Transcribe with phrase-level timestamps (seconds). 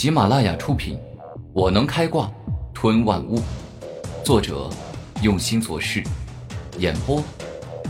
[0.00, 0.96] 喜马拉雅出品，
[1.52, 2.32] 《我能开挂
[2.72, 3.38] 吞万物》，
[4.24, 4.70] 作者
[5.22, 6.02] 用心做事，
[6.78, 7.22] 演播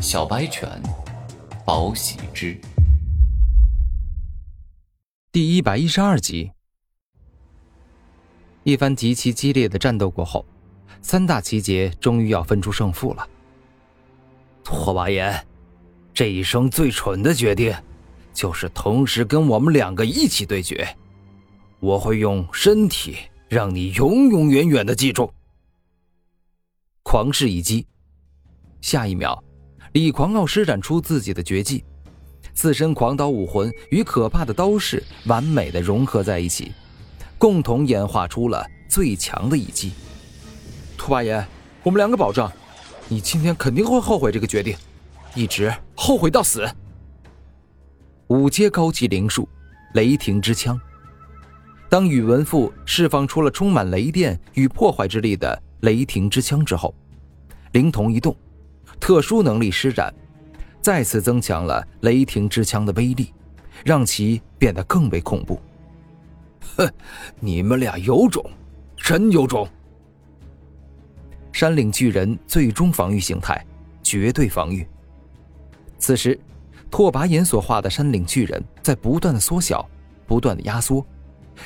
[0.01, 0.69] 小白犬，
[1.65, 2.61] 宝喜之。
[5.31, 6.51] 第一百一十二集，
[8.65, 10.45] 一番极其激烈的战斗过后，
[11.01, 13.25] 三大奇杰终于要分出胜负了。
[14.65, 15.47] 拓跋炎，
[16.13, 17.73] 这一生最蠢的决定，
[18.35, 20.97] 就是同时跟我们两个一起对决。
[21.81, 23.17] 我会用身体
[23.49, 25.33] 让你永永远远的记住。
[27.03, 27.87] 狂势一击，
[28.83, 29.43] 下一秒，
[29.93, 31.83] 李狂傲施展出自己的绝技。
[32.53, 36.73] 自身狂刀武魂与可怕的刀势完美的融合在一起，
[37.39, 39.93] 共同演化出了最强的一击。
[40.99, 41.43] 兔八爷，
[41.83, 42.51] 我们两个保证，
[43.09, 44.77] 你今天肯定会后悔这个决定，
[45.35, 46.69] 一直后悔到死。
[48.27, 49.49] 五阶高级灵术，
[49.95, 50.79] 雷霆之枪。
[51.91, 56.95] 当宇文赋释放出了充满雷电与破坏之力的雷霆之枪之后，
[57.73, 58.35] 灵瞳一动，
[59.01, 60.15] 特殊能力施展。
[60.81, 63.35] 再次增强了雷霆之枪的威力，
[63.85, 65.61] 让其变得更为恐怖。
[66.77, 66.89] 哼，
[67.41, 68.49] 你们俩有种，
[68.97, 69.69] 真有种！
[71.51, 73.67] 山岭巨人最终防御形态，
[74.01, 74.87] 绝对防御。
[75.99, 76.39] 此时，
[76.89, 79.85] 拓跋炎所化的山岭巨人在不断的缩小，
[80.25, 81.05] 不断的压缩，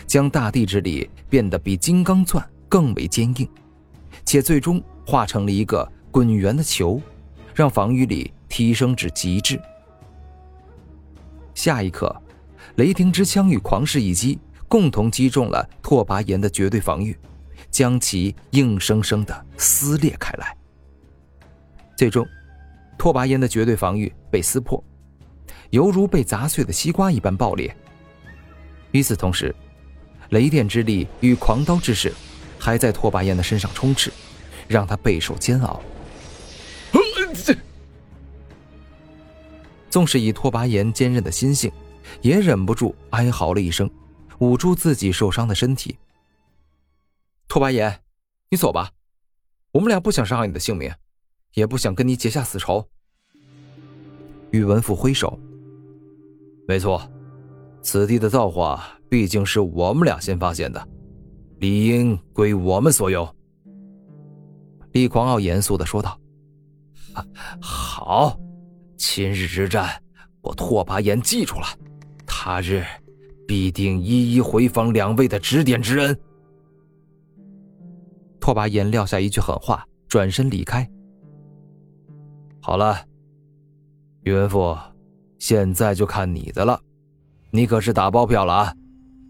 [0.07, 3.49] 将大地之力变得比金刚钻更为坚硬，
[4.25, 7.01] 且最终化成了一个滚圆的球，
[7.55, 8.33] 让防御力。
[8.47, 9.61] 提升至极致。
[11.57, 12.15] 下一刻，
[12.77, 17.19] 雷霆之枪与狂势一击共同击中了拓跋炎的绝对防御，
[17.69, 20.57] 将其硬生生的撕裂开来。
[21.97, 22.25] 最终，
[22.97, 24.81] 拓跋炎的绝对防御被撕破，
[25.71, 27.77] 犹如被砸碎的西瓜一般爆裂。
[28.93, 29.53] 与此同时，
[30.35, 32.13] 雷电之力与狂刀之势
[32.59, 34.13] 还在拓跋炎的身上充斥，
[34.67, 35.81] 让他备受煎熬。
[39.89, 41.71] 纵使以拓跋炎坚韧的心性，
[42.21, 43.89] 也忍不住哀嚎了一声，
[44.41, 45.97] 捂住自己受伤的身体。
[47.47, 48.01] 拓跋炎，
[48.51, 48.91] 你走吧，
[49.71, 50.93] 我们俩不想伤害你的性命，
[51.53, 52.85] 也不想跟你结下死仇。
[54.51, 55.39] 宇文赋挥手。
[56.67, 57.09] 没错，
[57.83, 60.89] 此地的造化毕竟是我们俩先发现的，
[61.61, 63.33] 理应归我们所有。
[64.91, 66.19] 李狂傲严肃的说道
[67.63, 68.37] ：“好。”
[68.99, 69.89] 今日之战，
[70.41, 71.67] 我拓跋炎记住了，
[72.27, 72.83] 他日
[73.47, 76.19] 必定一一回访两位的指点之恩。
[78.41, 80.85] 拓跋炎撂下一句狠话，转身离开。
[82.61, 82.99] 好了，
[84.23, 84.77] 宇文赋，
[85.39, 86.81] 现在就看你的了，
[87.53, 88.75] 你可是打包票了啊，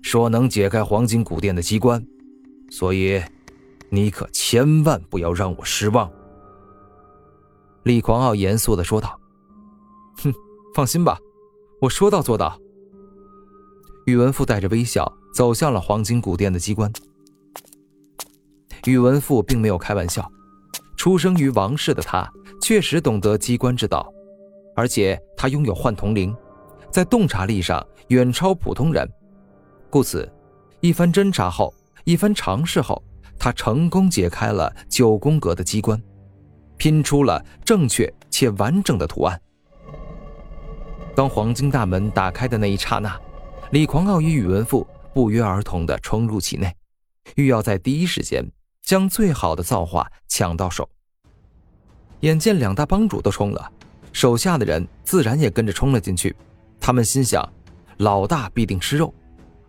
[0.05, 2.07] 说能解开黄金古殿的机关，
[2.71, 3.23] 所以
[3.89, 6.13] 你可千万不要让我失望。
[7.85, 9.19] 李狂傲严肃的说道。
[10.23, 10.31] 哼，
[10.75, 11.19] 放心吧，
[11.81, 12.61] 我说到做到。
[14.05, 16.93] 宇文赋带着微笑走向了黄金古殿的机关。
[18.85, 20.31] 宇文赋并没有开玩笑，
[20.99, 24.07] 出生于王室的他确实懂得机关之道，
[24.77, 26.37] 而且他拥有幻瞳灵，
[26.91, 29.11] 在洞察力上远超普通人。
[29.95, 30.29] 故此，
[30.81, 31.73] 一番侦查后，
[32.03, 33.01] 一番尝试后，
[33.39, 36.03] 他成功解开了九宫格的机关，
[36.77, 39.41] 拼出了正确且完整的图案。
[41.15, 43.17] 当黄金大门打开的那一刹那，
[43.71, 44.85] 李狂傲与宇文赋
[45.15, 46.75] 不约而同地冲入其内，
[47.37, 48.45] 欲要在第一时间
[48.83, 50.91] 将最好的造化抢到手。
[52.23, 53.71] 眼见两大帮主都冲了，
[54.13, 56.35] 手下的人自然也跟着冲了进去。
[56.81, 57.49] 他们心想，
[57.99, 59.15] 老大必定吃肉，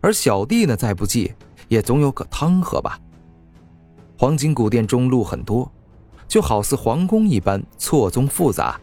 [0.05, 1.33] 而小弟呢，再不济
[1.67, 2.99] 也总有个汤喝吧。
[4.19, 5.71] 黄金古殿中路很多，
[6.27, 8.79] 就好似皇宫一般错综复杂。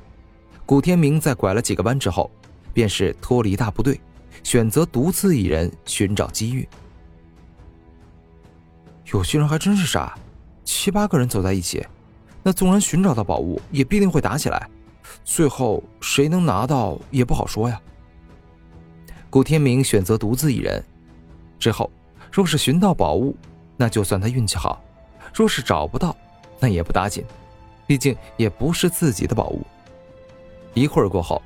[0.66, 2.28] 古天明在拐了几个弯之后。
[2.74, 4.00] 便是脱离大部队，
[4.42, 6.66] 选择独自一人寻找机遇。
[9.12, 10.18] 有些人还真是傻，
[10.64, 11.86] 七八个人走在一起，
[12.42, 14.68] 那纵然寻找到宝物，也必定会打起来，
[15.22, 17.78] 最后谁能拿到也不好说呀。
[19.28, 20.82] 古天明选择独自一人，
[21.62, 21.88] 之后
[22.32, 23.36] 若是寻到宝物，
[23.76, 24.82] 那就算他运气好；
[25.32, 26.16] 若是找不到，
[26.58, 27.24] 那也不打紧，
[27.86, 29.64] 毕竟也不是自己的宝物。
[30.74, 31.40] 一会儿过后。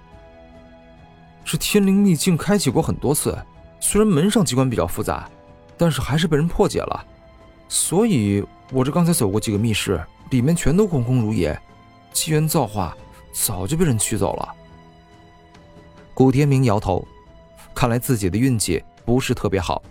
[1.45, 3.37] 这天灵秘境开启过很多次，
[3.79, 5.29] 虽然门上机关比较复杂，
[5.77, 7.05] 但是还是被人破解了。
[7.69, 8.43] 所以，
[8.73, 11.61] 我这刚才走过几个密室，里面全都空空如也，
[12.11, 12.97] 机缘造化
[13.35, 14.55] 早就被人取走了。
[16.15, 17.07] 古天明摇头，
[17.75, 19.83] 看来自己的运气不是特别好。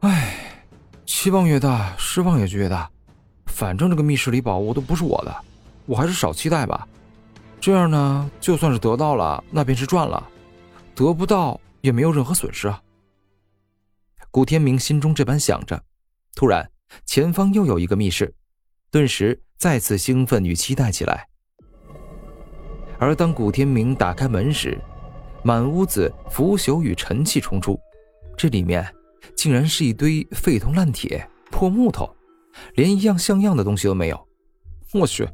[0.00, 0.64] 唉
[1.04, 2.90] 期望越大，失望也就越大。
[3.46, 5.34] 反正这个密室里宝物都不是我的，
[5.86, 6.86] 我还是少期待吧。
[7.60, 10.22] 这样呢，就算是得到了，那便是赚了；
[10.94, 12.80] 得不到，也没有任何损失啊。
[14.30, 15.82] 古天明心中这般想着，
[16.34, 16.70] 突然
[17.06, 18.32] 前方又有一个密室，
[18.90, 21.26] 顿时再次兴奋与期待起来。
[22.98, 24.78] 而当古天明打开门时，
[25.42, 27.78] 满屋子腐朽与尘气冲出，
[28.36, 28.86] 这里面
[29.34, 32.14] 竟然是一堆废铜烂铁、破木头，
[32.74, 34.28] 连一样像样的东西都没有。
[34.94, 35.28] 我去，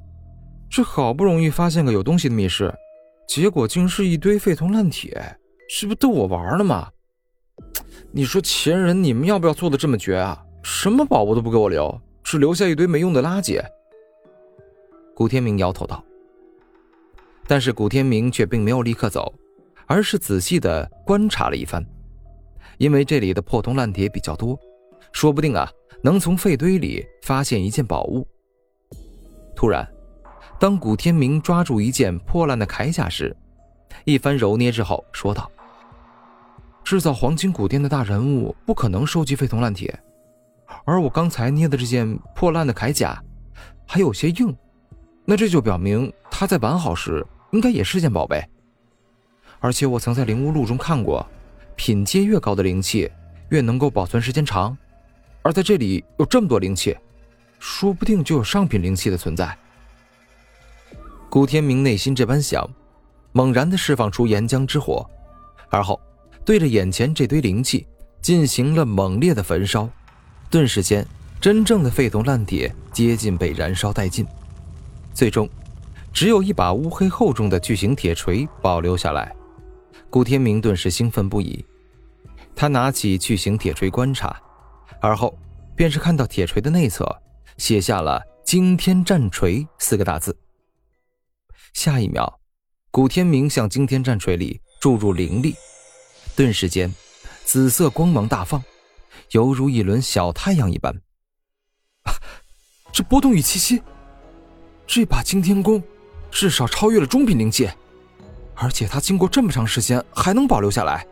[0.71, 2.73] 这好不容易发现个有东西的密室，
[3.29, 5.37] 结果竟是一堆废铜烂铁，
[5.69, 6.89] 这不逗我玩呢吗？
[8.11, 10.43] 你说前人你们要不要做的这么绝啊？
[10.63, 13.63] 什么宝物都不给我留，只留下一堆没用的垃圾。
[15.15, 16.03] 古天明摇头道。
[17.47, 19.35] 但是古天明却并没有立刻走，
[19.87, 21.85] 而是仔细的观察了一番，
[22.83, 24.59] 因为这里的破铜烂铁比较多，
[25.13, 25.71] 说不定啊
[26.03, 28.27] 能从废堆里发现一件宝物。
[29.55, 29.89] 突然，
[30.59, 33.37] 当古天明抓住一件破烂的铠甲时，
[34.05, 35.49] 一番揉捏之后说道
[36.83, 39.97] ：“制造黄金古殿的大人物不可能收集废铜烂铁，
[40.85, 43.23] 而我刚才捏的这件破烂的铠甲
[43.87, 44.53] 还有些硬。”
[45.25, 48.45] 那这就表明他在完好时应该也是件宝贝，
[49.61, 51.25] 而且我曾在灵物录中看过，
[51.83, 53.11] 品阶越高的灵气
[53.49, 54.79] 越能够保存时间长，
[55.43, 56.97] 而在这里有这么多灵气，
[57.59, 59.59] 说不定就有上品灵气的存在。
[61.29, 62.65] 古天明内心这般想，
[63.33, 65.05] 猛然的释放出岩浆之火，
[65.71, 66.01] 而后
[66.45, 67.85] 对着眼前这堆灵气
[68.21, 69.91] 进行了猛烈的焚烧，
[70.49, 71.05] 顿时间，
[71.41, 74.25] 真正的废铜烂铁接近被燃烧殆尽。
[75.13, 75.51] 最终，
[76.13, 79.35] 只有一把乌黑厚重的巨型铁锤保留下来。
[80.09, 81.65] 古天明顿时兴奋不已，
[82.55, 84.41] 他拿起巨型铁锤观察，
[85.01, 85.37] 而后
[85.75, 87.07] 便是看到铁锤的内侧
[87.57, 90.37] 写下了“惊天战锤”四个大字。
[91.73, 92.41] 下一秒，
[92.91, 95.55] 古天明向惊天战锤里注入灵力，
[96.37, 96.93] 顿时间，
[97.45, 98.63] 紫色光芒大放，
[99.31, 100.95] 犹如一轮小太阳一般。
[102.93, 103.83] 这波动与气息！
[104.87, 105.83] 这把惊天弓，
[106.31, 107.71] 至少超越了中品灵器，
[108.55, 111.07] 而且它经过这么长时间还能保留下来，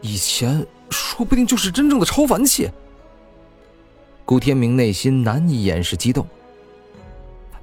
[0.00, 2.70] 以前说不定就是真正的超凡器。
[4.24, 6.26] 古天明内心难以掩饰激动。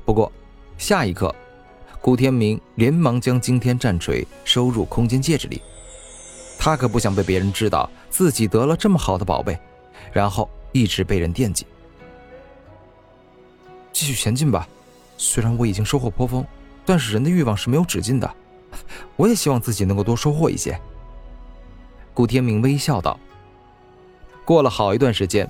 [0.06, 0.32] 不过，
[0.78, 1.34] 下一刻，
[2.02, 5.62] 古天明连忙将惊天战锤收入空间戒指里，
[6.60, 9.58] 他可不想被别人知道自己得了这么好的宝贝，
[10.12, 11.66] 然后一直被人惦记。
[13.92, 14.68] 继续前进吧。
[15.18, 16.46] 虽然我已经收获颇丰，
[16.86, 18.32] 但是人的欲望是没有止境的。
[19.16, 20.80] 我也希望自己能够多收获一些。
[22.18, 23.20] 古天明微笑道。
[24.44, 25.48] 过了好一段时间，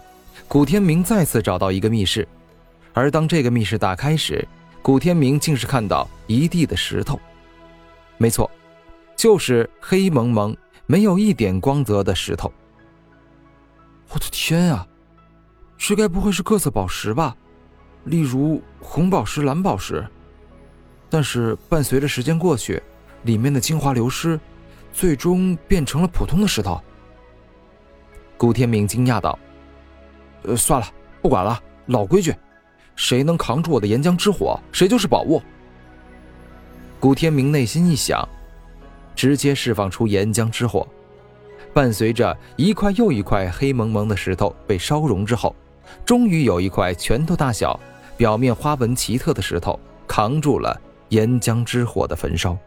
[0.49, 2.27] 古天明再次找到一个密室，
[2.91, 4.45] 而当这个密室打开时，
[4.81, 7.17] 古天明竟是看到一地的石头。
[8.17, 8.51] 没错，
[9.15, 10.53] 就是黑蒙蒙、
[10.87, 12.51] 没有一点光泽的石头。
[14.09, 14.85] 我的天啊，
[15.77, 17.33] 这该不会是各色宝石吧？
[18.03, 20.05] 例如红宝石、蓝宝石，
[21.09, 22.83] 但是伴随着时间过去，
[23.23, 24.37] 里面的精华流失，
[24.97, 26.81] 最终变成了普通的石头。
[28.35, 29.37] 古天明惊讶道
[30.41, 30.87] ：“呃，算了，
[31.21, 32.33] 不管了，老规矩，
[32.95, 35.39] 谁能扛住我的岩浆之火，谁就是宝物。”
[36.99, 38.27] 古天明内心一想，
[39.15, 40.87] 直接释放出岩浆之火，
[41.75, 45.55] 伴随着一块又一块黑蒙蒙的石头被烧融之后，
[46.03, 47.79] 终于有一块拳头大小。
[48.17, 50.75] 表面花纹奇特的石头扛住了
[51.09, 52.57] 岩浆之火的焚烧。